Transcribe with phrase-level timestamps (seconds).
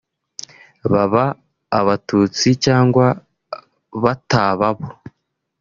[0.91, 1.25] baba
[1.79, 3.07] abatutsi cyangwa
[4.03, 4.87] bataba bo